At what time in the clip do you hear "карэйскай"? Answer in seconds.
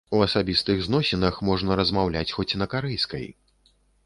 2.73-3.29